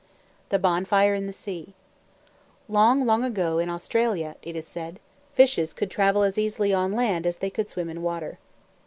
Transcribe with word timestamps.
THE 0.49 0.57
BONFIRE 0.57 1.13
IN 1.13 1.27
THE 1.27 1.31
SEA 1.31 1.75
Long, 2.67 3.05
long 3.05 3.23
ago, 3.23 3.59
in 3.59 3.69
Australia, 3.69 4.35
it 4.41 4.55
is 4.55 4.65
said, 4.65 4.99
fishes 5.35 5.73
could 5.73 5.91
travel 5.91 6.23
as 6.23 6.39
easily 6.39 6.73
on 6.73 6.93
land 6.93 7.27
as 7.27 7.37
they 7.37 7.51
could 7.51 7.67
swim 7.69 7.87
in 7.87 8.01
water. 8.01 8.39